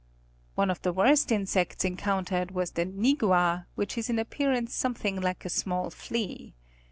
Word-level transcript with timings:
One 0.55 0.71
of 0.71 0.81
the 0.81 0.91
worst 0.93 1.31
insects 1.31 1.85
encountered 1.85 2.49
was 2.49 2.71
the 2.71 2.87
"nigua" 2.87 3.67
which 3.75 3.99
is 3.99 4.09
in 4.09 4.17
appearance 4.17 4.73
something 4.73 5.21
like 5.21 5.45
a 5.45 5.49
small 5.49 5.91
flea. 5.91 6.55